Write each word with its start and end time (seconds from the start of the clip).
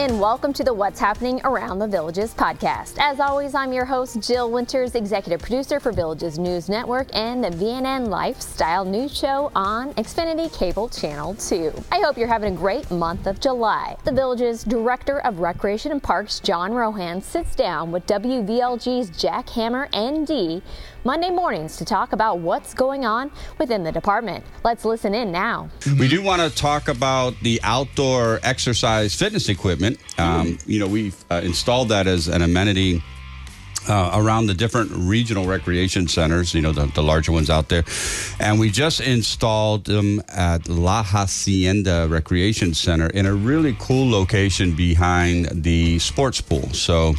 and 0.00 0.18
welcome 0.18 0.50
to 0.50 0.64
the 0.64 0.72
What's 0.72 0.98
Happening 0.98 1.42
Around 1.44 1.78
the 1.78 1.86
Villages 1.86 2.32
podcast. 2.32 2.96
As 2.98 3.20
always, 3.20 3.54
I'm 3.54 3.70
your 3.70 3.84
host, 3.84 4.18
Jill 4.26 4.50
Winters, 4.50 4.94
executive 4.94 5.42
producer 5.42 5.78
for 5.78 5.92
Villages 5.92 6.38
News 6.38 6.70
Network 6.70 7.14
and 7.14 7.44
the 7.44 7.50
VNN 7.50 8.08
Lifestyle 8.08 8.86
News 8.86 9.14
Show 9.14 9.52
on 9.54 9.92
Xfinity 9.96 10.50
Cable 10.58 10.88
Channel 10.88 11.34
2. 11.34 11.84
I 11.92 12.00
hope 12.00 12.16
you're 12.16 12.28
having 12.28 12.54
a 12.54 12.56
great 12.56 12.90
month 12.90 13.26
of 13.26 13.40
July. 13.40 13.94
The 14.04 14.12
Villages 14.12 14.64
Director 14.64 15.20
of 15.20 15.40
Recreation 15.40 15.92
and 15.92 16.02
Parks, 16.02 16.40
John 16.40 16.72
Rohan, 16.72 17.20
sits 17.20 17.54
down 17.54 17.92
with 17.92 18.06
WVLG's 18.06 19.10
Jack 19.20 19.50
Hammer, 19.50 19.86
ND, 19.94 20.62
Monday 21.04 21.30
mornings 21.30 21.76
to 21.78 21.84
talk 21.84 22.12
about 22.12 22.40
what's 22.40 22.74
going 22.74 23.06
on 23.06 23.30
within 23.58 23.82
the 23.82 23.92
department. 23.92 24.44
Let's 24.64 24.84
listen 24.84 25.14
in 25.14 25.32
now. 25.32 25.70
We 25.98 26.08
do 26.08 26.22
want 26.22 26.42
to 26.42 26.54
talk 26.54 26.88
about 26.88 27.34
the 27.40 27.58
outdoor 27.62 28.38
exercise 28.42 29.14
fitness 29.14 29.48
equipment. 29.48 29.89
Um, 30.18 30.58
you 30.66 30.78
know, 30.78 30.88
we've 30.88 31.24
uh, 31.30 31.40
installed 31.44 31.88
that 31.90 32.06
as 32.06 32.28
an 32.28 32.42
amenity. 32.42 33.02
Uh, 33.88 34.10
around 34.12 34.46
the 34.46 34.52
different 34.52 34.90
regional 34.92 35.46
recreation 35.46 36.06
centers, 36.06 36.52
you 36.52 36.60
know, 36.60 36.70
the, 36.70 36.84
the 36.94 37.02
larger 37.02 37.32
ones 37.32 37.48
out 37.48 37.70
there. 37.70 37.82
And 38.38 38.60
we 38.60 38.68
just 38.68 39.00
installed 39.00 39.86
them 39.86 40.20
at 40.28 40.68
La 40.68 41.02
Hacienda 41.02 42.06
Recreation 42.06 42.74
Center 42.74 43.06
in 43.06 43.24
a 43.24 43.32
really 43.32 43.74
cool 43.78 44.10
location 44.10 44.76
behind 44.76 45.64
the 45.64 45.98
sports 45.98 46.42
pool. 46.42 46.68
So 46.74 47.14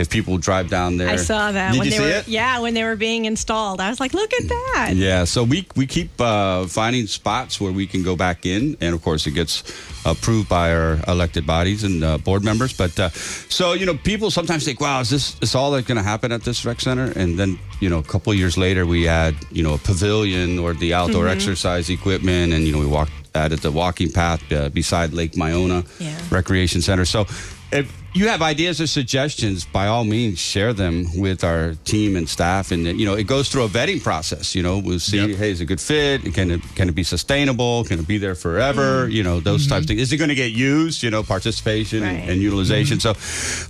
if 0.00 0.08
people 0.10 0.38
drive 0.38 0.68
down 0.70 0.96
there. 0.96 1.08
I 1.08 1.16
saw 1.16 1.52
that 1.52 1.72
Did 1.72 1.78
when 1.78 1.86
you 1.86 1.90
they 1.92 1.96
see 1.98 2.02
were 2.02 2.18
it? 2.20 2.28
yeah 2.28 2.58
when 2.60 2.74
they 2.74 2.84
were 2.84 2.96
being 2.96 3.24
installed. 3.26 3.80
I 3.80 3.88
was 3.90 4.00
like, 4.00 4.14
look 4.14 4.32
at 4.34 4.48
that. 4.48 4.92
Yeah, 4.96 5.24
so 5.24 5.44
we 5.44 5.66
we 5.76 5.86
keep 5.86 6.10
uh, 6.20 6.66
finding 6.66 7.06
spots 7.06 7.60
where 7.60 7.72
we 7.72 7.86
can 7.86 8.02
go 8.02 8.16
back 8.16 8.46
in, 8.46 8.76
and 8.80 8.94
of 8.94 9.02
course 9.02 9.26
it 9.26 9.32
gets 9.32 9.62
approved 10.04 10.48
by 10.48 10.72
our 10.74 10.98
elected 11.06 11.46
bodies 11.46 11.84
and 11.84 12.02
uh, 12.02 12.16
board 12.18 12.42
members. 12.42 12.72
But 12.76 12.98
uh, 12.98 13.10
so 13.48 13.74
you 13.74 13.86
know, 13.86 13.94
people 13.94 14.30
sometimes 14.30 14.64
think, 14.64 14.80
"Wow, 14.80 15.00
is 15.00 15.10
this 15.10 15.36
is 15.40 15.54
all 15.54 15.70
that's 15.72 15.86
going 15.86 15.98
to 15.98 16.02
happen 16.04 16.32
at 16.32 16.42
this 16.42 16.64
rec 16.64 16.80
center?" 16.80 17.12
And 17.16 17.38
then 17.38 17.58
you 17.80 17.90
know, 17.90 17.98
a 17.98 18.02
couple 18.12 18.32
years 18.34 18.56
later, 18.56 18.86
we 18.86 19.06
add 19.08 19.34
you 19.52 19.62
know 19.62 19.74
a 19.74 19.78
pavilion 19.78 20.58
or 20.58 20.74
the 20.74 20.94
outdoor 20.94 21.28
exercise 21.28 21.90
equipment, 21.90 22.52
and 22.52 22.64
you 22.64 22.72
know 22.72 22.78
we 22.80 22.86
walk 22.86 23.08
added 23.34 23.60
the 23.60 23.70
walking 23.70 24.10
path 24.10 24.40
uh, 24.52 24.68
beside 24.70 25.12
Lake 25.12 25.32
Miona 25.32 25.84
Yeah. 26.00 26.18
Recreation 26.30 26.80
Center. 26.82 27.04
So. 27.04 27.26
If 27.72 27.86
you 28.12 28.28
have 28.28 28.42
ideas 28.42 28.80
or 28.80 28.86
suggestions, 28.86 29.64
by 29.64 29.86
all 29.86 30.04
means, 30.04 30.38
share 30.38 30.72
them 30.72 31.06
with 31.16 31.44
our 31.44 31.74
team 31.84 32.16
and 32.16 32.28
staff. 32.28 32.72
And 32.72 32.84
you 32.98 33.06
know, 33.06 33.14
it 33.14 33.24
goes 33.28 33.48
through 33.48 33.64
a 33.64 33.68
vetting 33.68 34.02
process. 34.02 34.54
You 34.54 34.62
know, 34.62 34.78
we'll 34.78 34.98
see, 34.98 35.18
Yep. 35.28 35.38
hey, 35.38 35.50
is 35.50 35.60
it 35.60 35.64
a 35.64 35.66
good 35.66 35.80
fit? 35.80 36.34
Can 36.34 36.50
it 36.50 36.60
can 36.74 36.88
it 36.88 36.94
be 36.94 37.02
sustainable? 37.04 37.84
Can 37.84 38.00
it 38.00 38.06
be 38.08 38.18
there 38.18 38.34
forever? 38.34 39.08
You 39.08 39.22
know, 39.22 39.40
those 39.40 39.66
types 39.66 39.84
of 39.84 39.88
things. 39.88 40.00
Is 40.00 40.12
it 40.12 40.16
going 40.16 40.28
to 40.30 40.34
get 40.34 40.52
used? 40.52 41.02
You 41.02 41.10
know, 41.10 41.22
participation 41.22 42.02
and, 42.02 42.18
Right. 42.18 42.28
and 42.30 42.42
utilization. 42.42 42.98
So, 43.00 43.14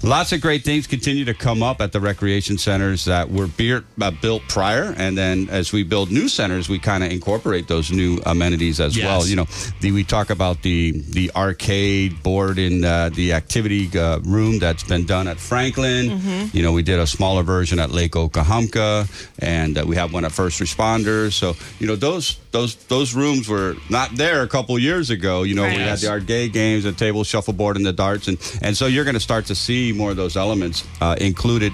lots 0.03 0.33
of 0.33 0.41
great 0.41 0.65
things 0.65 0.87
continue 0.87 1.25
to 1.27 1.35
come 1.35 1.63
up 1.63 1.81
at 1.81 1.93
the 1.93 2.01
recreation 2.01 2.57
centers 2.59 3.05
that 3.05 3.31
were 3.31 3.47
beer, 3.47 3.85
uh, 4.01 4.11
built 4.11 4.43
prior, 4.49 4.95
and 4.97 5.17
then 5.19 5.49
as 5.51 5.73
we 5.73 5.83
build 5.83 6.11
new 6.11 6.29
centers, 6.29 6.69
we 6.69 6.79
kind 6.79 7.05
of 7.05 7.11
incorporate 7.13 7.69
those 7.69 7.91
new 7.93 8.19
amenities 8.27 8.81
as 8.81 8.97
Yes. 8.97 9.05
well. 9.07 9.27
You 9.27 9.37
know, 9.37 9.47
the, 9.81 9.93
we 9.93 10.05
talk 10.05 10.31
about 10.31 10.63
the 10.63 10.93
the 11.11 11.31
arcade 11.37 12.23
board 12.23 12.59
in 12.59 12.85
uh, 12.85 13.11
the 13.15 13.33
activity 13.33 13.91
uh, 13.99 14.19
room 14.31 14.59
that's 14.59 14.83
been 14.85 15.05
done 15.07 15.29
at 15.29 15.39
Franklin. 15.39 16.21
You 16.53 16.63
know, 16.63 16.73
we 16.73 16.83
did 16.83 16.99
a 16.99 17.07
smaller 17.07 17.43
version 17.43 17.79
at 17.79 17.91
Lake 17.91 18.13
Okahumpka, 18.13 19.09
and 19.39 19.79
uh, 19.79 19.85
we 19.87 19.97
have 19.97 20.13
one 20.13 20.25
at 20.25 20.33
First 20.33 20.61
Responders. 20.61 21.33
So, 21.33 21.55
you 21.79 21.87
know, 21.87 21.97
those 21.97 22.39
those 22.53 22.75
those 22.87 23.15
rooms 23.15 23.49
were 23.49 23.77
not 23.89 24.15
there 24.17 24.43
a 24.43 24.49
couple 24.49 24.79
years 24.79 25.11
ago. 25.11 25.43
You 25.43 25.55
know, 25.55 25.63
we 25.65 25.75
had 25.75 25.99
the 25.99 26.09
arcade 26.09 26.53
games, 26.53 26.85
the 26.85 26.93
table 26.93 27.25
shuffleboard, 27.25 27.77
and 27.77 27.85
the 27.87 27.93
darts, 27.93 28.29
and 28.29 28.39
and 28.63 28.77
so 28.77 28.87
you're 28.87 29.05
going 29.05 29.15
to 29.15 29.21
start 29.21 29.47
to 29.47 29.55
see 29.55 29.93
more 29.93 30.11
of 30.11 30.17
those 30.17 30.37
elements 30.37 30.85
uh, 31.01 31.17
included. 31.21 31.73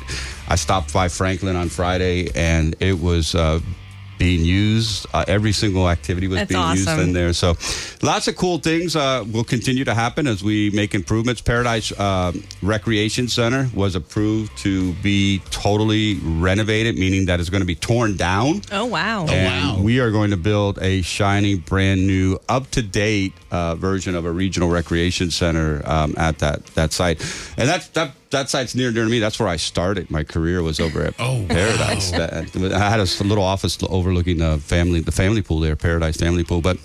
I 0.49 0.57
stopped 0.57 0.93
by 0.93 1.09
Franklin 1.09 1.57
on 1.57 1.69
Friday, 1.69 2.31
and 2.35 2.77
it 2.81 2.99
was. 3.01 3.35
Uh, 3.35 3.61
being 4.19 4.45
used. 4.45 5.07
Uh, 5.13 5.25
every 5.29 5.53
single 5.53 5.89
activity 5.89 6.29
was 6.29 6.39
That's 6.39 6.49
being 6.49 6.71
used 6.71 6.89
in 6.89 7.13
there. 7.13 7.33
So, 7.33 7.57
lots 8.03 8.29
of 8.29 8.37
cool 8.37 8.59
things 8.59 8.97
uh, 8.97 9.25
will 9.31 9.45
continue 9.45 9.85
to 9.85 9.95
happen 9.95 10.27
as 10.27 10.43
we 10.43 10.71
make 10.71 10.95
improvements. 10.95 11.41
Paradise 11.41 11.93
uh, 11.93 12.33
Recreation 12.63 13.29
Center 13.29 13.69
was 13.75 13.95
approved 13.95 14.57
to 14.59 14.93
be 14.95 15.41
totally 15.51 16.17
renovated, 16.23 16.97
meaning 16.99 17.27
that 17.27 17.41
it's 17.41 17.51
going 17.51 17.63
to 17.63 17.67
be 17.67 17.75
torn 17.75 18.17
down. 18.17 18.63
Oh 18.73 18.87
wow. 18.87 19.27
And 19.27 19.79
wow. 19.79 19.83
we 19.83 20.01
are 20.01 20.11
going 20.11 20.31
to 20.31 20.37
build 20.37 20.79
a 20.81 21.03
shiny, 21.03 21.57
brand 21.57 22.07
new, 22.07 22.39
up 22.49 22.71
to 22.73 22.83
date 22.83 23.33
uh, 23.51 23.75
version 23.75 24.15
of 24.15 24.25
a 24.25 24.31
regional 24.31 24.69
recreation 24.69 25.31
center 25.31 25.83
um, 25.85 26.15
at 26.17 26.39
that 26.39 26.67
that 26.75 26.93
site. 26.93 27.21
And 27.57 27.69
that 27.69 27.93
that 27.95 28.13
that 28.31 28.51
site's 28.51 28.75
near 28.75 28.91
near 28.93 29.05
to 29.05 29.11
me. 29.11 29.19
That's 29.19 29.39
where 29.39 29.49
I 29.49 29.57
started. 29.57 30.11
My 30.11 30.25
career 30.25 30.63
was 30.63 30.81
over 30.81 31.03
at 31.03 31.15
Oh, 31.19 31.45
Paradise. 31.49 32.11
That- 32.11 32.73
I 32.73 32.91
had 32.91 33.01
a 33.01 33.25
little 33.25 33.45
office 33.45 33.79
overlooking 33.89 34.39
the 34.39 34.59
family 34.59 35.01
the 35.01 35.13
family 35.13 35.43
pool 35.43 35.61
there, 35.61 35.77
Paradise 35.77 36.17
Family 36.17 36.45
Pool, 36.45 36.61
but. 36.61 36.79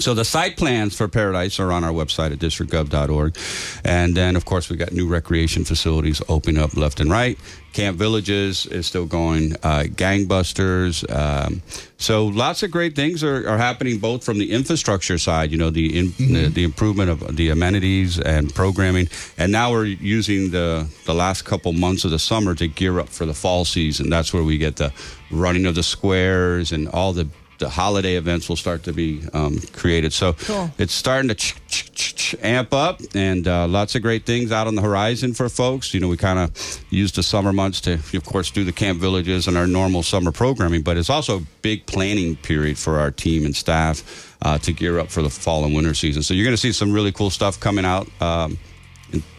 So 0.00 0.12
the 0.12 0.24
site 0.24 0.56
plans 0.56 0.96
for 0.96 1.06
Paradise 1.06 1.60
are 1.60 1.70
on 1.70 1.84
our 1.84 1.92
website 1.92 2.32
at 2.32 2.38
districtgov.org. 2.38 3.36
And 3.84 4.16
then, 4.16 4.34
of 4.34 4.44
course, 4.44 4.68
we 4.68 4.76
got 4.76 4.92
new 4.92 5.06
recreation 5.06 5.64
facilities 5.64 6.20
opening 6.28 6.60
up 6.60 6.76
left 6.76 6.98
and 6.98 7.10
right. 7.10 7.38
Camp 7.72 7.96
Villages 7.96 8.66
is 8.66 8.86
still 8.86 9.06
going, 9.06 9.54
uh, 9.62 9.84
gangbusters. 9.86 11.04
Um, 11.12 11.62
so 11.96 12.26
lots 12.26 12.62
of 12.62 12.70
great 12.70 12.94
things 12.94 13.24
are, 13.24 13.48
are 13.48 13.58
happening 13.58 13.98
both 13.98 14.24
from 14.24 14.38
the 14.38 14.52
infrastructure 14.52 15.18
side, 15.18 15.50
you 15.50 15.58
know, 15.58 15.70
the, 15.70 15.98
in, 15.98 16.12
the 16.18 16.48
the 16.48 16.62
improvement 16.64 17.10
of 17.10 17.36
the 17.36 17.50
amenities 17.50 18.18
and 18.20 18.54
programming. 18.54 19.08
And 19.38 19.50
now 19.50 19.72
we're 19.72 19.86
using 19.86 20.50
the, 20.50 20.88
the 21.04 21.14
last 21.14 21.44
couple 21.44 21.72
months 21.72 22.04
of 22.04 22.12
the 22.12 22.18
summer 22.18 22.54
to 22.54 22.68
gear 22.68 23.00
up 23.00 23.08
for 23.08 23.26
the 23.26 23.34
fall 23.34 23.64
season. 23.64 24.08
That's 24.08 24.32
where 24.32 24.44
we 24.44 24.56
get 24.56 24.76
the 24.76 24.92
running 25.30 25.66
of 25.66 25.74
the 25.74 25.82
squares 25.82 26.70
and 26.70 26.88
all 26.88 27.12
the 27.12 27.28
the 27.58 27.68
holiday 27.68 28.16
events 28.16 28.48
will 28.48 28.56
start 28.56 28.82
to 28.84 28.92
be 28.92 29.22
um, 29.32 29.58
created. 29.72 30.12
So 30.12 30.32
Cool. 30.34 30.70
it's 30.78 30.92
starting 30.92 31.28
to 31.28 31.34
ch- 31.34 31.54
ch- 31.68 31.92
ch- 31.92 32.14
ch- 32.14 32.34
amp 32.42 32.72
up, 32.74 33.00
and 33.14 33.46
uh, 33.46 33.66
lots 33.68 33.94
of 33.94 34.02
great 34.02 34.26
things 34.26 34.50
out 34.52 34.66
on 34.66 34.74
the 34.74 34.82
horizon 34.82 35.34
for 35.34 35.48
folks. 35.48 35.94
You 35.94 36.00
know, 36.00 36.08
we 36.08 36.16
kind 36.16 36.38
of 36.38 36.50
use 36.90 37.12
the 37.12 37.22
summer 37.22 37.52
months 37.52 37.80
to, 37.82 37.94
of 37.94 38.24
course, 38.24 38.50
do 38.50 38.64
the 38.64 38.72
camp 38.72 39.00
villages 39.00 39.46
and 39.48 39.56
our 39.56 39.66
normal 39.66 40.02
summer 40.02 40.32
programming, 40.32 40.82
but 40.82 40.96
it's 40.96 41.10
also 41.10 41.38
a 41.38 41.42
big 41.62 41.86
planning 41.86 42.36
period 42.36 42.76
for 42.78 42.98
our 42.98 43.10
team 43.10 43.44
and 43.44 43.54
staff 43.54 44.36
uh, 44.42 44.58
to 44.58 44.72
gear 44.72 44.98
up 44.98 45.08
for 45.10 45.22
the 45.22 45.30
fall 45.30 45.64
and 45.64 45.74
winter 45.74 45.94
season. 45.94 46.22
So 46.22 46.34
you're 46.34 46.44
going 46.44 46.56
to 46.56 46.60
see 46.60 46.72
some 46.72 46.92
really 46.92 47.12
cool 47.12 47.30
stuff 47.30 47.58
coming 47.60 47.84
out. 47.84 48.08
Um, 48.20 48.58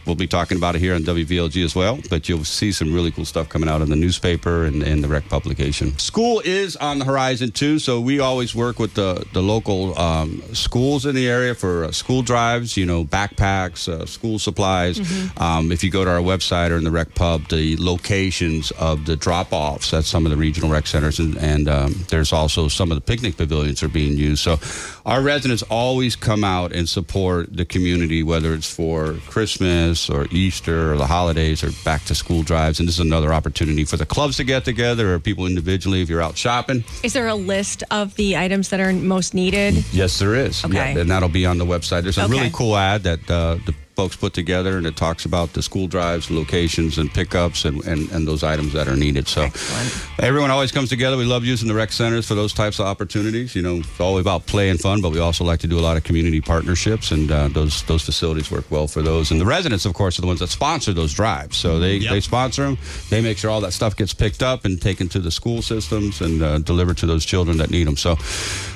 we'll 0.06 0.16
be 0.16 0.28
talking 0.28 0.58
about 0.58 0.76
it 0.76 0.80
here 0.80 0.94
on 0.94 1.02
WVLG 1.02 1.64
as 1.64 1.76
well, 1.76 2.00
but 2.10 2.30
you'll 2.30 2.44
see 2.44 2.72
some 2.72 2.94
really 2.94 3.12
cool 3.12 3.26
stuff 3.26 3.50
coming 3.50 3.70
out 3.70 3.82
in 3.82 3.90
the 3.90 3.96
newspaper 3.96 4.66
and, 4.66 4.84
and 4.84 5.04
the 5.04 5.08
rec 5.08 5.28
publication. 5.30 5.98
School 5.98 6.42
is 6.46 6.76
on 6.76 7.00
the 7.00 7.06
horizon 7.06 7.52
too, 7.52 7.80
so 7.80 8.00
we 8.00 8.20
always 8.20 8.54
work 8.54 8.80
with 8.80 8.94
the, 8.94 9.26
the 9.34 9.42
local 9.42 9.98
um, 10.00 10.42
schools 10.54 11.06
in 11.06 11.16
the 11.16 11.28
area 11.28 11.56
for 11.56 11.86
uh, 11.86 11.92
school 11.92 12.22
drives, 12.22 12.78
you 12.78 12.86
know, 12.86 13.04
backpacks, 13.04 13.88
uh, 13.88 14.06
school 14.06 14.40
supplies. 14.40 15.00
Um, 15.38 15.72
if 15.72 15.84
you 15.84 15.90
go 15.90 16.04
to 16.06 16.12
our 16.12 16.20
website 16.20 16.72
or 16.72 16.78
in 16.78 16.84
the 16.84 16.92
rec 16.92 17.16
pub, 17.16 17.48
the 17.50 17.76
locations 17.78 18.72
of 18.72 19.06
the 19.06 19.16
drop 19.16 19.52
offs 19.52 19.94
at 19.94 20.04
some 20.06 20.26
of 20.26 20.32
the 20.32 20.38
regional 20.38 20.70
rec 20.70 20.88
centers, 20.88 21.20
and, 21.20 21.38
and 21.38 21.68
um, 21.68 21.96
there's 22.10 22.32
also 22.32 22.68
some 22.68 22.92
of 22.92 22.96
the 22.96 23.02
picnic 23.02 23.38
pavilions 23.38 23.82
are 23.84 23.90
being 23.90 24.18
used. 24.18 24.44
So 24.44 24.60
our 25.06 25.22
residents 25.22 25.64
always 25.64 26.16
come 26.16 26.44
out 26.44 26.72
and 26.74 26.88
support 26.88 27.56
the 27.56 27.66
community, 27.66 28.24
whether 28.24 28.54
it's 28.54 28.72
for 28.72 29.14
Christmas 29.28 29.94
or 30.09 30.28
Easter 30.31 30.94
or 30.94 30.97
the 30.97 31.07
holidays 31.07 31.63
or 31.63 31.72
back 31.83 32.03
to 32.06 32.16
school 32.16 32.44
drives. 32.44 32.79
And 32.79 32.88
this 32.88 32.95
is 32.95 33.06
another 33.06 33.33
opportunity 33.33 33.83
for 33.85 33.97
the 33.97 34.06
clubs 34.06 34.38
to 34.38 34.44
get 34.44 34.66
together 34.66 35.13
or 35.13 35.19
people 35.19 35.45
individually 35.45 36.01
if 36.01 36.09
you're 36.09 36.22
out 36.22 36.38
shopping. 36.38 36.83
Is 37.03 37.13
there 37.13 37.28
a 37.28 37.35
list 37.35 37.83
of 37.91 38.16
the 38.16 38.38
items 38.38 38.69
that 38.69 38.79
are 38.79 38.91
most 38.94 39.33
needed? 39.33 39.83
Yes, 39.92 40.19
there 40.19 40.36
is. 40.36 40.63
Okay. 40.65 40.75
Yeah, 40.94 41.00
and 41.01 41.09
that'll 41.09 41.30
be 41.30 41.45
on 41.45 41.57
the 41.57 41.65
website. 41.65 42.03
There's 42.03 42.18
a 42.18 42.24
Okay. 42.25 42.31
really 42.33 42.50
cool 42.51 42.75
ad 42.75 43.03
that 43.03 43.19
uh, 43.31 43.56
the 43.65 43.74
folks 43.95 44.15
put 44.15 44.33
together, 44.33 44.77
and 44.77 44.86
it 44.86 44.95
talks 44.97 45.25
about 45.25 45.53
the 45.53 45.62
school 45.63 45.88
drives, 45.88 46.30
locations, 46.30 46.97
and 46.97 47.12
pickups, 47.13 47.65
and, 47.65 47.83
and, 47.86 48.09
and 48.12 48.27
those 48.27 48.44
items 48.44 48.74
that 48.74 48.88
are 48.88 48.95
needed. 48.95 49.27
So 49.27 49.44
Excellent. 49.44 50.19
everyone 50.24 50.51
always 50.51 50.71
comes 50.71 50.89
together. 50.89 51.18
We 51.18 51.25
love 51.25 51.45
using 51.45 51.68
the 51.68 51.74
rec 51.74 51.92
centers 51.92 52.27
for 52.27 52.36
those 52.36 52.53
types 52.53 52.80
of 52.80 52.86
opportunities. 52.88 53.56
You 53.56 53.62
know, 53.62 53.75
it's 53.77 54.00
all 54.00 54.18
about 54.19 54.45
play 54.45 54.69
and 54.69 54.80
fun, 54.80 55.01
but 55.01 55.12
we 55.12 55.19
also 55.19 55.44
like 55.44 55.59
to 55.62 55.68
do 55.68 55.80
a 55.80 55.81
lot 55.81 55.97
of 55.97 56.03
community 56.03 56.42
partnerships, 56.42 57.12
and 57.12 57.31
uh, 57.31 57.47
those 57.50 57.83
those 57.83 58.03
facilities 58.03 58.51
work 58.51 58.65
well 58.69 58.88
for 58.88 59.01
those. 59.01 59.31
And 59.31 59.39
the 59.39 59.45
residents, 59.45 59.86
of 59.86 59.94
course, 59.94 60.18
are 60.18 60.21
the 60.21 60.27
ones 60.27 60.39
that 60.39 60.48
sponsor 60.50 60.94
those 60.94 61.13
drives. 61.13 61.57
So 61.57 61.80
they, 61.80 61.95
Yep. 61.98 62.12
they 62.12 62.19
sponsor 62.19 62.63
them. 62.65 62.77
They 63.09 63.21
make 63.21 63.38
sure 63.38 63.50
all 63.50 63.62
that 63.62 63.71
stuff 63.71 63.95
gets 63.95 64.13
picked 64.13 64.44
up 64.44 64.65
and 64.65 64.81
taken 64.81 65.07
to 65.09 65.19
the 65.19 65.31
school 65.31 65.62
systems 65.62 66.21
and 66.21 66.41
uh, 66.41 66.59
delivered 66.59 66.98
to 66.98 67.06
those 67.06 67.25
children 67.25 67.57
that 67.57 67.69
need 67.71 67.88
them. 67.88 67.95
So 67.98 68.18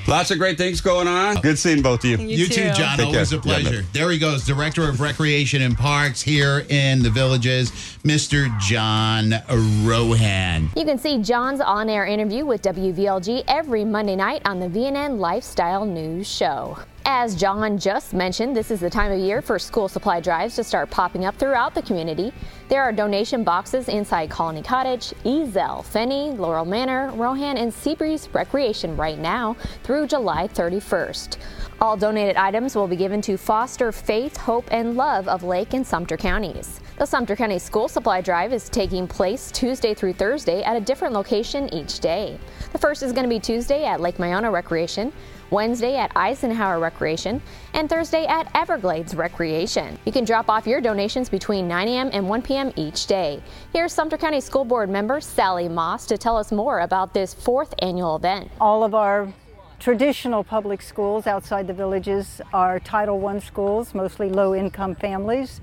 lots 0.08 0.32
of 0.32 0.38
great 0.38 0.58
things 0.58 0.82
going 0.82 1.08
on. 1.08 1.36
Good 1.42 1.58
seeing 1.60 1.82
both 1.82 2.04
of 2.04 2.10
you. 2.10 2.18
You 2.18 2.38
You 2.38 2.48
too, 2.48 2.54
too. 2.70 2.74
John. 2.74 2.98
Take 2.98 3.08
Always 3.08 3.30
care. 3.30 3.40
a 3.40 3.42
pleasure. 3.42 3.76
Yeah, 3.76 3.82
there 3.94 4.10
he 4.12 4.18
goes, 4.20 4.46
Director 4.46 4.88
of 4.90 5.00
Recreation 5.10 5.64
and 5.64 5.76
Parks 5.76 6.22
here 6.22 6.68
in 6.70 7.02
the 7.02 7.10
Villages, 7.10 7.72
Mr. 8.04 8.48
John 8.60 9.34
Rohan. 9.84 10.70
You 10.78 10.86
can 10.86 11.00
see 11.00 11.18
John's 11.18 11.62
on 11.62 11.90
air 11.90 12.06
interview 12.06 12.46
with 12.46 12.62
WVLG 12.62 13.44
every 13.48 13.84
Monday 13.84 14.16
night 14.16 14.44
on 14.46 14.60
the 14.60 14.68
VNN 14.68 15.18
Lifestyle 15.18 15.84
News 15.84 16.30
Show. 16.30 16.78
As 17.06 17.36
John 17.36 17.80
just 17.80 18.14
mentioned, 18.14 18.56
this 18.56 18.70
is 18.70 18.82
the 18.82 18.90
time 18.90 19.12
of 19.12 19.18
year 19.18 19.42
for 19.42 19.58
school 19.58 19.88
supply 19.88 20.20
drives 20.20 20.56
to 20.58 20.64
start 20.64 20.92
popping 20.92 21.26
up 21.26 21.36
throughout 21.38 21.74
the 21.74 21.82
community. 21.82 22.32
There 22.70 22.84
are 22.84 22.92
donation 22.92 23.44
boxes 23.44 23.90
inside 23.90 24.30
Colony 24.30 24.62
Cottage, 24.62 25.12
Ezell, 25.26 25.84
Fenney, 25.84 26.38
Laurel 26.38 26.66
Manor, 26.66 27.10
Rohan, 27.16 27.58
and 27.58 27.74
Seabreeze 27.74 28.32
Recreation 28.32 28.96
right 28.96 29.18
now 29.18 29.56
through 29.82 30.06
July 30.06 30.48
31st. 30.50 31.38
All 31.82 31.98
donated 31.98 32.36
items 32.36 32.76
will 32.76 32.88
be 32.88 32.96
given 32.96 33.22
to 33.22 33.38
foster 33.38 33.92
faith, 33.92 34.38
hope, 34.38 34.68
and 34.72 34.96
love 34.96 35.28
of 35.28 35.42
Lake 35.42 35.74
and 35.74 35.86
Sumter 35.86 36.16
counties. 36.16 36.80
The 37.00 37.08
Sumter 37.08 37.36
County 37.36 37.58
School 37.58 37.88
Supply 37.88 38.22
Drive 38.22 38.54
is 38.54 38.70
taking 38.70 39.08
place 39.08 39.50
Tuesday 39.50 39.96
through 39.96 40.14
Thursday 40.14 40.62
at 40.62 40.78
a 40.78 40.82
different 40.82 41.16
location 41.16 41.74
each 41.74 42.00
day. 42.02 42.38
The 42.72 42.78
first 42.78 43.02
is 43.02 43.14
going 43.14 43.24
to 43.24 43.30
be 43.30 43.40
Tuesday 43.40 43.86
at 43.86 44.00
Lake 44.00 44.18
Miona 44.18 44.52
Recreation. 44.52 45.12
Wednesday 45.52 45.96
at 45.98 46.12
Eisenhower 46.16 46.80
Recreation, 46.80 47.42
and 47.74 47.90
Thursday 47.90 48.26
at 48.26 48.50
Everglades 48.56 49.16
Recreation. 49.16 49.98
You 50.06 50.12
can 50.12 50.26
drop 50.26 50.50
off 50.50 50.68
your 50.68 50.82
donations 50.82 51.30
between 51.30 51.68
9 51.68 51.88
a.m. 51.88 52.10
and 52.14 52.28
1 52.28 52.42
p.m. 52.42 52.72
each 52.76 53.08
day. 53.08 53.42
Here's 53.74 53.94
Sumter 53.94 54.18
County 54.18 54.42
School 54.42 54.66
Board 54.66 54.90
member 54.90 55.22
Sally 55.22 55.68
Moss 55.68 56.06
to 56.08 56.18
tell 56.18 56.38
us 56.38 56.52
more 56.52 56.82
about 56.82 57.14
this 57.14 57.34
fourth 57.34 57.74
annual 57.80 58.16
event. 58.16 58.52
All 58.60 58.84
of 58.84 58.94
our 58.94 59.34
traditional 59.80 60.44
public 60.44 60.82
schools 60.82 61.26
outside 61.26 61.68
the 61.68 61.74
villages 61.74 62.42
are 62.54 62.80
Title 62.80 63.26
I 63.26 63.40
schools, 63.40 63.94
mostly 63.94 64.30
low 64.30 64.54
income 64.54 64.96
families, 64.96 65.62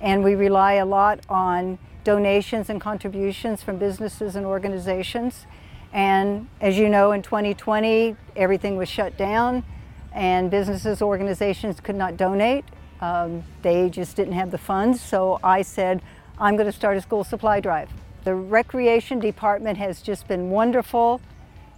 and 0.00 0.24
we 0.24 0.34
rely 0.34 0.74
a 0.74 0.86
lot 0.86 1.20
on 1.28 1.78
donations 2.04 2.70
and 2.70 2.80
contributions 2.80 3.62
from 3.62 3.76
businesses 3.76 4.34
and 4.36 4.46
organizations. 4.46 5.46
And 5.92 6.48
as 6.60 6.76
you 6.78 6.88
know, 6.88 7.12
in 7.12 7.22
2020, 7.22 8.16
everything 8.36 8.76
was 8.76 8.88
shut 8.88 9.16
down 9.16 9.64
and 10.12 10.50
businesses, 10.50 11.00
organizations 11.00 11.80
could 11.80 11.94
not 11.94 12.16
donate. 12.16 12.64
Um, 13.00 13.44
they 13.62 13.88
just 13.88 14.16
didn't 14.16 14.34
have 14.34 14.50
the 14.50 14.58
funds. 14.58 15.00
So 15.00 15.38
I 15.42 15.62
said, 15.62 16.02
I'm 16.38 16.56
going 16.56 16.66
to 16.66 16.72
start 16.72 16.96
a 16.96 17.00
school 17.00 17.24
supply 17.24 17.60
drive. 17.60 17.90
The 18.24 18.34
recreation 18.34 19.20
department 19.20 19.78
has 19.78 20.02
just 20.02 20.26
been 20.26 20.50
wonderful 20.50 21.20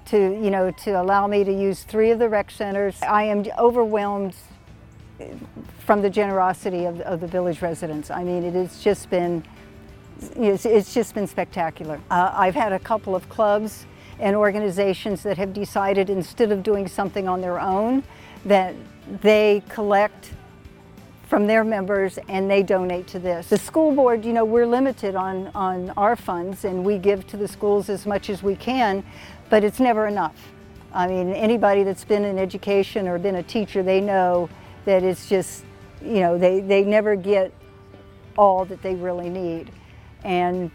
to, 0.06 0.16
you 0.16 0.50
know, 0.50 0.70
to 0.70 0.92
allow 0.92 1.26
me 1.26 1.44
to 1.44 1.52
use 1.52 1.82
three 1.84 2.10
of 2.10 2.18
the 2.18 2.28
rec 2.28 2.50
centers. 2.50 3.00
I 3.02 3.24
am 3.24 3.44
overwhelmed 3.58 4.34
from 5.78 6.00
the 6.00 6.10
generosity 6.10 6.86
of, 6.86 7.00
of 7.02 7.20
the 7.20 7.26
village 7.26 7.60
residents. 7.60 8.10
I 8.10 8.24
mean, 8.24 8.42
it 8.42 8.54
has 8.54 8.82
just 8.82 9.10
been, 9.10 9.44
it's, 10.36 10.64
it's 10.64 10.94
just 10.94 11.14
been 11.14 11.26
spectacular. 11.26 12.00
Uh, 12.10 12.32
I've 12.34 12.54
had 12.54 12.72
a 12.72 12.78
couple 12.78 13.14
of 13.14 13.28
clubs 13.28 13.86
and 14.20 14.36
organizations 14.36 15.22
that 15.22 15.38
have 15.38 15.52
decided 15.52 16.10
instead 16.10 16.52
of 16.52 16.62
doing 16.62 16.86
something 16.86 17.26
on 17.26 17.40
their 17.40 17.58
own, 17.58 18.04
that 18.44 18.74
they 19.22 19.62
collect 19.68 20.32
from 21.26 21.46
their 21.46 21.64
members 21.64 22.18
and 22.28 22.50
they 22.50 22.62
donate 22.62 23.06
to 23.06 23.18
this. 23.18 23.48
The 23.48 23.58
school 23.58 23.92
board, 23.94 24.24
you 24.24 24.32
know, 24.32 24.44
we're 24.44 24.66
limited 24.66 25.14
on, 25.14 25.46
on 25.54 25.90
our 25.90 26.16
funds 26.16 26.64
and 26.64 26.84
we 26.84 26.98
give 26.98 27.26
to 27.28 27.36
the 27.36 27.48
schools 27.48 27.88
as 27.88 28.04
much 28.04 28.28
as 28.28 28.42
we 28.42 28.56
can, 28.56 29.04
but 29.48 29.64
it's 29.64 29.80
never 29.80 30.06
enough. 30.06 30.52
I 30.92 31.06
mean, 31.06 31.32
anybody 31.32 31.84
that's 31.84 32.04
been 32.04 32.24
in 32.24 32.36
education 32.36 33.06
or 33.06 33.18
been 33.18 33.36
a 33.36 33.42
teacher, 33.44 33.82
they 33.82 34.00
know 34.00 34.50
that 34.84 35.04
it's 35.04 35.28
just, 35.28 35.64
you 36.02 36.20
know, 36.20 36.36
they, 36.36 36.60
they 36.60 36.82
never 36.82 37.14
get 37.14 37.52
all 38.36 38.64
that 38.64 38.82
they 38.82 38.96
really 38.96 39.28
need. 39.28 39.70
And 40.24 40.70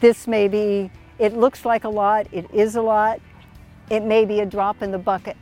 this 0.00 0.28
may 0.28 0.46
be 0.46 0.90
it 1.18 1.34
looks 1.34 1.64
like 1.64 1.84
a 1.84 1.88
lot, 1.88 2.26
it 2.32 2.50
is 2.52 2.76
a 2.76 2.82
lot. 2.82 3.20
It 3.90 4.02
may 4.02 4.24
be 4.24 4.40
a 4.40 4.46
drop 4.46 4.82
in 4.82 4.90
the 4.90 4.98
bucket, 4.98 5.36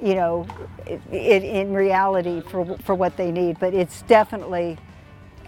you 0.00 0.14
know, 0.14 0.46
it, 0.86 1.00
it, 1.12 1.42
in 1.44 1.72
reality 1.74 2.40
for, 2.40 2.76
for 2.78 2.94
what 2.94 3.16
they 3.16 3.30
need, 3.30 3.58
but 3.58 3.74
it's 3.74 4.02
definitely, 4.02 4.78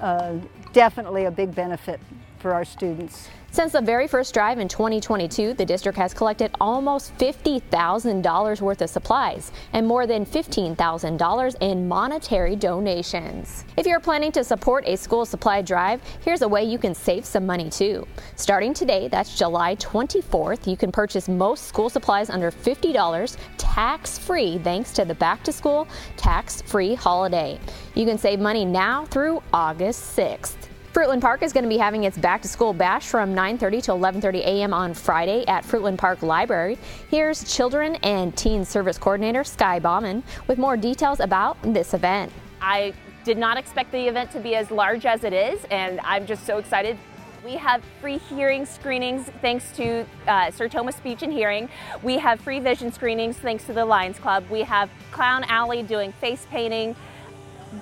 uh, 0.00 0.38
definitely 0.72 1.24
a 1.24 1.30
big 1.30 1.54
benefit 1.54 2.00
for 2.38 2.52
our 2.52 2.64
students. 2.64 3.28
Since 3.54 3.70
the 3.70 3.80
very 3.80 4.08
first 4.08 4.34
drive 4.34 4.58
in 4.58 4.66
2022, 4.66 5.54
the 5.54 5.64
district 5.64 5.96
has 5.96 6.12
collected 6.12 6.50
almost 6.60 7.16
$50,000 7.18 8.60
worth 8.60 8.82
of 8.82 8.90
supplies 8.90 9.52
and 9.72 9.86
more 9.86 10.08
than 10.08 10.26
$15,000 10.26 11.56
in 11.60 11.86
monetary 11.86 12.56
donations. 12.56 13.64
If 13.76 13.86
you're 13.86 14.00
planning 14.00 14.32
to 14.32 14.42
support 14.42 14.82
a 14.88 14.96
school 14.96 15.24
supply 15.24 15.62
drive, 15.62 16.02
here's 16.24 16.42
a 16.42 16.48
way 16.48 16.64
you 16.64 16.78
can 16.78 16.96
save 16.96 17.24
some 17.24 17.46
money 17.46 17.70
too. 17.70 18.08
Starting 18.34 18.74
today, 18.74 19.06
that's 19.06 19.38
July 19.38 19.76
24th, 19.76 20.66
you 20.66 20.76
can 20.76 20.90
purchase 20.90 21.28
most 21.28 21.68
school 21.68 21.88
supplies 21.88 22.30
under 22.30 22.50
$50 22.50 23.36
tax 23.56 24.18
free 24.18 24.58
thanks 24.64 24.90
to 24.94 25.04
the 25.04 25.14
back 25.14 25.44
to 25.44 25.52
school 25.52 25.86
tax 26.16 26.60
free 26.62 26.96
holiday. 26.96 27.60
You 27.94 28.04
can 28.04 28.18
save 28.18 28.40
money 28.40 28.64
now 28.64 29.04
through 29.04 29.44
August 29.52 30.18
6th. 30.18 30.73
Fruitland 30.94 31.22
Park 31.22 31.42
is 31.42 31.52
going 31.52 31.64
to 31.64 31.68
be 31.68 31.76
having 31.76 32.04
its 32.04 32.16
back 32.16 32.40
to 32.42 32.46
school 32.46 32.72
bash 32.72 33.04
from 33.08 33.34
9:30 33.34 33.82
to 33.82 33.90
11:30 33.90 34.38
a.m. 34.46 34.72
on 34.72 34.94
Friday 34.94 35.44
at 35.48 35.64
Fruitland 35.64 35.98
Park 35.98 36.22
Library. 36.22 36.78
Here's 37.10 37.42
Children 37.52 37.96
and 38.04 38.36
Teen 38.36 38.64
Service 38.64 38.96
Coordinator 38.96 39.42
Sky 39.42 39.80
Bauman 39.80 40.22
with 40.46 40.56
more 40.56 40.76
details 40.76 41.18
about 41.18 41.60
this 41.64 41.94
event. 41.94 42.30
I 42.60 42.94
did 43.24 43.38
not 43.38 43.56
expect 43.56 43.90
the 43.90 44.06
event 44.06 44.30
to 44.30 44.38
be 44.38 44.54
as 44.54 44.70
large 44.70 45.04
as 45.04 45.24
it 45.24 45.32
is, 45.32 45.64
and 45.68 45.98
I'm 46.04 46.26
just 46.26 46.46
so 46.46 46.58
excited. 46.58 46.96
We 47.44 47.56
have 47.56 47.82
free 48.00 48.18
hearing 48.18 48.64
screenings 48.64 49.28
thanks 49.40 49.72
to 49.72 50.06
uh, 50.28 50.52
Thomas 50.52 50.94
Speech 50.94 51.24
and 51.24 51.32
Hearing. 51.32 51.68
We 52.04 52.18
have 52.18 52.40
free 52.40 52.60
vision 52.60 52.92
screenings 52.92 53.36
thanks 53.36 53.64
to 53.64 53.72
the 53.72 53.84
Lions 53.84 54.20
Club. 54.20 54.44
We 54.48 54.62
have 54.62 54.90
Clown 55.10 55.42
Alley 55.48 55.82
doing 55.82 56.12
face 56.12 56.46
painting 56.52 56.94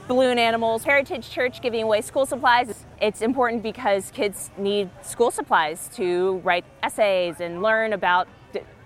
balloon 0.08 0.38
animals. 0.38 0.84
Heritage 0.84 1.28
Church 1.28 1.60
giving 1.60 1.82
away 1.82 2.00
school 2.00 2.26
supplies. 2.26 2.86
It's 3.02 3.20
important 3.20 3.64
because 3.64 4.12
kids 4.12 4.52
need 4.56 4.88
school 5.02 5.32
supplies 5.32 5.90
to 5.94 6.40
write 6.44 6.64
essays 6.84 7.40
and 7.40 7.60
learn 7.60 7.94
about 7.94 8.28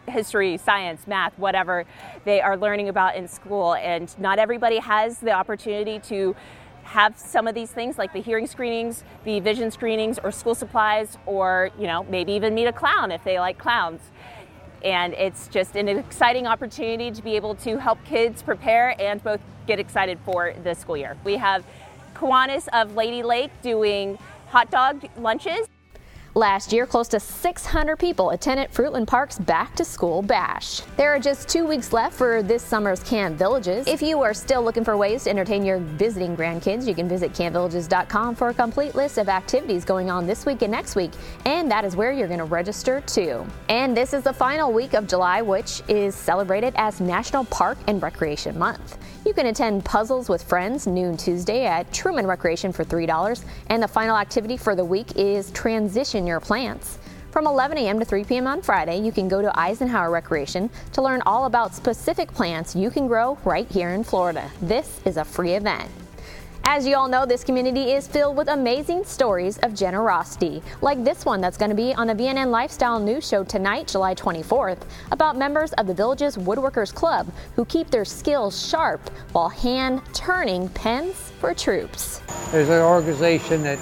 history, 0.09 0.57
science, 0.57 1.07
math, 1.07 1.39
whatever 1.39 1.85
they 2.25 2.41
are 2.41 2.57
learning 2.57 2.89
about 2.89 3.15
in 3.15 3.29
school. 3.29 3.75
And 3.75 4.19
not 4.19 4.39
everybody 4.39 4.79
has 4.79 5.19
the 5.19 5.33
opportunity 5.33 5.99
to 6.09 6.35
have 6.85 7.19
some 7.19 7.47
of 7.47 7.55
these 7.55 7.71
things 7.73 7.99
like 7.99 8.15
the 8.15 8.23
hearing 8.23 8.47
screenings, 8.47 9.05
the 9.25 9.39
vision 9.41 9.71
screenings, 9.71 10.19
or 10.19 10.33
school 10.33 10.55
supplies, 10.55 11.19
or 11.27 11.69
you 11.79 11.87
know 11.87 12.05
maybe 12.05 12.33
even 12.33 12.55
meet 12.55 12.69
a 12.69 12.73
clown 12.73 13.13
if 13.13 13.23
they 13.23 13.39
like 13.39 13.59
clowns 13.59 14.01
and 14.85 15.15
it's 15.15 15.49
just 15.49 15.75
an 15.75 15.89
exciting 15.89 16.47
opportunity 16.47 17.11
to 17.11 17.23
be 17.23 17.35
able 17.35 17.55
to 17.57 17.79
help 17.79 18.03
kids 18.05 18.43
prepare 18.43 18.95
and 19.01 19.23
both 19.25 19.41
get 19.67 19.81
excited 19.81 20.19
for 20.25 20.55
the 20.63 20.75
school 20.75 20.97
year. 20.97 21.17
We 21.25 21.37
have 21.37 21.65
Kiwanis 22.17 22.69
of 22.73 22.95
Lady 22.95 23.23
Lake 23.23 23.51
doing 23.63 24.19
hot 24.49 24.71
dog 24.71 25.07
lunches. 25.19 25.69
Last 26.37 26.71
year, 26.71 26.85
close 26.85 27.09
to 27.09 27.19
600 27.19 27.99
people 27.99 28.29
attended 28.29 28.71
Fruitland 28.71 29.07
Park's 29.07 29.39
Back 29.39 29.75
to 29.77 29.87
School 29.87 30.21
Bash. 30.21 30.83
There 30.99 31.15
are 31.15 31.19
just 31.19 31.49
two 31.49 31.65
weeks 31.65 31.95
left 31.95 32.15
for 32.15 32.43
this 32.43 32.63
summer's 32.63 33.03
Camp 33.03 33.39
Villages. 33.39 33.87
If 33.87 34.03
you 34.03 34.21
are 34.21 34.35
still 34.35 34.63
looking 34.63 34.85
for 34.85 34.99
ways 34.99 35.25
to 35.25 35.31
entertain 35.31 35.65
your 35.65 35.79
visiting 35.79 36.37
grandkids, 36.37 36.87
you 36.87 36.95
can 36.95 37.09
visit 37.09 37.33
campvillages.com 37.33 38.35
for 38.35 38.51
a 38.51 38.55
complete 38.55 38.95
list 38.95 39.17
of 39.17 39.31
activities 39.31 39.87
going 39.87 40.11
on 40.11 40.27
this 40.27 40.45
week 40.45 40.61
and 40.61 40.71
next 40.71 40.95
week, 40.95 41.13
and 41.47 41.71
that 41.71 41.87
is 41.87 41.97
where 41.97 42.13
you're 42.13 42.29
going 42.29 42.39
to 42.39 42.45
register 42.45 43.01
too. 43.07 43.47
And 43.71 43.97
this 43.97 44.13
is 44.13 44.23
the 44.23 44.33
final 44.35 44.71
week 44.75 44.93
of 44.93 45.07
July, 45.07 45.41
which 45.41 45.83
is 45.89 46.15
celebrated 46.15 46.75
as 46.77 47.01
National 47.01 47.47
Park 47.47 47.79
and 47.87 48.03
Recreation 48.03 48.59
Month. 48.59 48.99
You 49.27 49.35
can 49.35 49.47
attend 49.47 49.85
Puzzles 49.85 50.29
with 50.29 50.45
Friends 50.45 50.87
noon 50.87 51.17
Tuesday 51.17 51.67
at 51.67 51.93
Truman 51.93 52.29
Recreation 52.29 52.71
for 52.71 52.85
$3, 52.85 53.45
and 53.67 53.83
the 53.83 53.89
final 53.89 54.17
activity 54.17 54.57
for 54.57 54.77
the 54.77 54.85
week 54.85 55.17
is 55.17 55.51
Transition 55.51 56.29
your 56.29 56.39
plants. 56.39 56.99
From 57.33 57.49
11 57.49 57.77
a.m. 57.77 57.99
to 57.99 58.05
3 58.05 58.23
p.m. 58.23 58.47
on 58.47 58.63
Friday, 58.63 59.01
you 59.01 59.11
can 59.11 59.27
go 59.27 59.43
to 59.43 59.59
Eisenhower 59.59 60.13
Recreation 60.13 60.71
to 60.93 61.03
learn 61.03 61.23
all 61.27 61.47
about 61.47 61.75
specific 61.75 62.33
plants 62.33 62.77
you 62.77 62.89
can 62.89 63.09
grow 63.09 63.37
right 63.45 63.69
here 63.69 63.91
in 63.91 64.05
Florida. 64.05 64.49
This 64.63 65.01
is 65.05 65.17
a 65.17 65.25
free 65.25 65.55
event. 65.55 65.91
As 66.69 66.85
you 66.85 66.97
all 66.97 67.07
know, 67.07 67.25
this 67.25 67.45
community 67.45 67.93
is 67.93 68.09
filled 68.09 68.37
with 68.37 68.49
amazing 68.49 69.05
stories 69.05 69.57
of 69.59 69.73
generosity, 69.73 70.61
like 70.81 71.05
this 71.05 71.25
one 71.25 71.41
that's 71.41 71.57
going 71.57 71.71
to 71.71 71.77
be 71.77 71.95
on 71.95 72.09
the 72.09 72.13
VNN 72.13 72.51
Lifestyle 72.51 72.99
News 72.99 73.27
Show 73.27 73.45
tonight, 73.45 73.87
July 73.87 74.17
24th, 74.17 74.81
about 75.13 75.37
members 75.37 75.73
of 75.75 75.87
the 75.87 75.95
village's 75.95 76.37
Woodworkers 76.37 76.93
Club 76.93 77.29
who 77.55 77.65
keep 77.67 77.89
their 77.91 78.05
skills 78.05 78.69
sharp 78.69 79.01
while 79.31 79.49
hand 79.49 80.03
turning 80.13 80.69
pens 80.71 81.31
for 81.39 81.55
troops. 81.55 82.19
There's 82.51 82.69
an 82.69 82.83
organization 82.83 83.63
that 83.63 83.79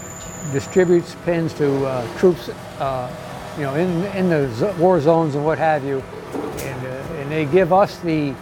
distributes 0.52 1.16
pins 1.24 1.54
to 1.54 1.86
uh, 1.86 2.18
troops, 2.18 2.50
uh, 2.50 3.10
you 3.56 3.62
know, 3.62 3.74
in, 3.76 4.04
in 4.14 4.28
the 4.28 4.76
war 4.78 5.00
zones 5.00 5.36
and 5.36 5.44
what 5.46 5.56
have 5.56 5.84
you. 5.84 6.00
And, 6.34 6.86
uh, 6.86 7.14
and 7.14 7.32
they 7.32 7.46
give 7.46 7.72
us 7.72 7.98
the 8.00 8.34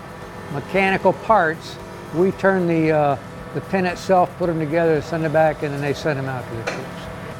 mechanical 0.52 1.12
parts. 1.12 1.76
We 2.16 2.32
turn 2.32 2.66
the, 2.66 2.90
uh, 2.90 3.16
the 3.54 3.60
pin 3.62 3.86
itself, 3.86 4.30
put 4.38 4.46
them 4.46 4.58
together, 4.58 5.00
send 5.02 5.24
it 5.24 5.32
back, 5.32 5.62
and 5.62 5.72
then 5.72 5.80
they 5.80 5.94
send 5.94 6.18
them 6.18 6.26
out 6.26 6.48
to 6.48 6.56
the 6.56 6.62
troops. 6.64 6.88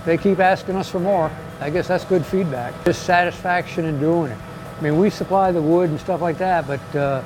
They 0.04 0.18
keep 0.18 0.40
asking 0.40 0.76
us 0.76 0.88
for 0.88 1.00
more. 1.00 1.30
I 1.60 1.70
guess 1.70 1.88
that's 1.88 2.04
good 2.04 2.26
feedback. 2.26 2.84
Just 2.84 3.04
satisfaction 3.04 3.84
in 3.84 4.00
doing 4.00 4.32
it. 4.32 4.38
I 4.78 4.80
mean, 4.82 4.98
we 4.98 5.10
supply 5.10 5.52
the 5.52 5.62
wood 5.62 5.90
and 5.90 6.00
stuff 6.00 6.20
like 6.20 6.38
that, 6.38 6.66
but 6.66 6.80
uh, 6.96 7.22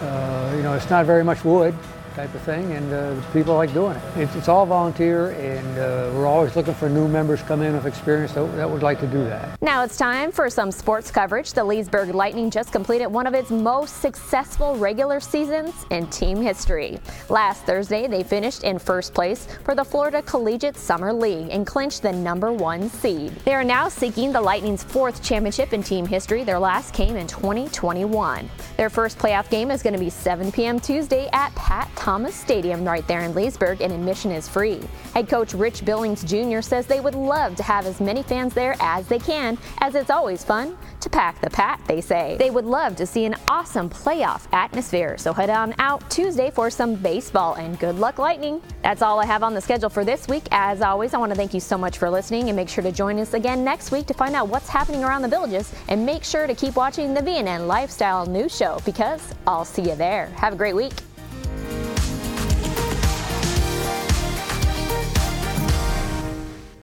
uh, 0.00 0.52
you 0.56 0.62
know, 0.62 0.74
it's 0.74 0.90
not 0.90 1.06
very 1.06 1.24
much 1.24 1.44
wood 1.44 1.74
type 2.14 2.34
of 2.34 2.42
thing, 2.42 2.72
and 2.72 2.92
uh, 2.92 3.20
people 3.32 3.54
like 3.54 3.72
doing 3.72 3.96
it. 3.96 4.02
It's, 4.16 4.34
it's 4.34 4.48
all 4.48 4.66
volunteer, 4.66 5.30
and 5.30 5.78
uh, 5.78 6.10
we're 6.14 6.26
always 6.26 6.56
looking 6.56 6.74
for 6.74 6.88
new 6.88 7.08
members 7.08 7.42
come 7.42 7.62
in 7.62 7.74
with 7.74 7.86
experience 7.86 8.32
that, 8.32 8.44
that 8.56 8.68
would 8.68 8.82
like 8.82 9.00
to 9.00 9.06
do 9.06 9.24
that. 9.24 9.60
Now 9.62 9.82
it's 9.84 9.96
time 9.96 10.32
for 10.32 10.50
some 10.50 10.70
sports 10.70 11.10
coverage. 11.10 11.52
The 11.52 11.64
Leesburg 11.64 12.14
Lightning 12.14 12.50
just 12.50 12.72
completed 12.72 13.06
one 13.06 13.26
of 13.26 13.34
its 13.34 13.50
most 13.50 14.00
successful 14.00 14.76
regular 14.76 15.20
seasons 15.20 15.74
in 15.90 16.06
team 16.08 16.40
history. 16.40 16.98
Last 17.28 17.64
Thursday, 17.64 18.06
they 18.06 18.22
finished 18.22 18.64
in 18.64 18.78
first 18.78 19.14
place 19.14 19.46
for 19.64 19.74
the 19.74 19.84
Florida 19.84 20.22
Collegiate 20.22 20.76
Summer 20.76 21.12
League 21.12 21.48
and 21.50 21.66
clinched 21.66 22.02
the 22.02 22.12
number 22.12 22.52
one 22.52 22.88
seed. 22.88 23.30
They 23.44 23.54
are 23.54 23.64
now 23.64 23.88
seeking 23.88 24.32
the 24.32 24.40
Lightning's 24.40 24.82
fourth 24.82 25.22
championship 25.22 25.72
in 25.72 25.82
team 25.82 26.06
history. 26.06 26.44
Their 26.44 26.58
last 26.58 26.94
came 26.94 27.16
in 27.16 27.26
2021. 27.26 28.48
Their 28.76 28.90
first 28.90 29.18
playoff 29.18 29.48
game 29.50 29.70
is 29.70 29.82
going 29.82 29.94
to 29.94 30.00
be 30.00 30.10
7 30.10 30.50
p.m. 30.52 30.80
Tuesday 30.80 31.28
at 31.32 31.54
Pat 31.54 31.88
Thomas 32.00 32.34
Stadium 32.34 32.82
right 32.82 33.06
there 33.06 33.20
in 33.20 33.34
Leesburg, 33.34 33.82
and 33.82 33.92
admission 33.92 34.30
is 34.30 34.48
free. 34.48 34.80
Head 35.12 35.28
coach 35.28 35.52
Rich 35.52 35.84
Billings 35.84 36.24
Jr. 36.24 36.62
says 36.62 36.86
they 36.86 36.98
would 36.98 37.14
love 37.14 37.56
to 37.56 37.62
have 37.62 37.84
as 37.84 38.00
many 38.00 38.22
fans 38.22 38.54
there 38.54 38.74
as 38.80 39.06
they 39.06 39.18
can, 39.18 39.58
as 39.80 39.94
it's 39.94 40.08
always 40.08 40.42
fun 40.42 40.78
to 41.00 41.10
pack 41.10 41.38
the 41.42 41.50
pat, 41.50 41.78
they 41.86 42.00
say. 42.00 42.36
They 42.38 42.48
would 42.48 42.64
love 42.64 42.96
to 42.96 43.06
see 43.06 43.26
an 43.26 43.36
awesome 43.48 43.90
playoff 43.90 44.46
atmosphere, 44.50 45.18
so 45.18 45.34
head 45.34 45.50
on 45.50 45.74
out 45.78 46.08
Tuesday 46.10 46.50
for 46.50 46.70
some 46.70 46.94
baseball 46.94 47.56
and 47.56 47.78
good 47.78 47.96
luck, 47.96 48.18
Lightning. 48.18 48.62
That's 48.82 49.02
all 49.02 49.20
I 49.20 49.26
have 49.26 49.42
on 49.42 49.52
the 49.52 49.60
schedule 49.60 49.90
for 49.90 50.02
this 50.02 50.26
week. 50.26 50.44
As 50.52 50.80
always, 50.80 51.12
I 51.12 51.18
want 51.18 51.32
to 51.32 51.36
thank 51.36 51.52
you 51.52 51.60
so 51.60 51.76
much 51.76 51.98
for 51.98 52.08
listening 52.08 52.48
and 52.48 52.56
make 52.56 52.70
sure 52.70 52.82
to 52.82 52.92
join 52.92 53.18
us 53.18 53.34
again 53.34 53.62
next 53.62 53.90
week 53.90 54.06
to 54.06 54.14
find 54.14 54.34
out 54.34 54.48
what's 54.48 54.70
happening 54.70 55.04
around 55.04 55.20
the 55.20 55.28
villages 55.28 55.70
and 55.88 56.06
make 56.06 56.24
sure 56.24 56.46
to 56.46 56.54
keep 56.54 56.76
watching 56.76 57.12
the 57.12 57.20
VNN 57.20 57.66
Lifestyle 57.66 58.24
News 58.24 58.56
Show 58.56 58.80
because 58.86 59.34
I'll 59.46 59.66
see 59.66 59.82
you 59.82 59.96
there. 59.96 60.28
Have 60.36 60.54
a 60.54 60.56
great 60.56 60.74
week. 60.74 60.94